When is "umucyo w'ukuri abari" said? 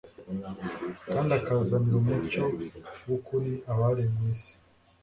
2.01-4.03